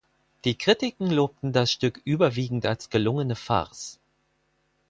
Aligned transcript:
Die 0.45 0.57
Kritiken 0.57 1.11
lobten 1.11 1.53
das 1.53 1.71
Stück 1.71 2.01
überwiegend 2.05 2.65
als 2.65 2.89
gelungene 2.89 3.35
Farce. 3.35 3.99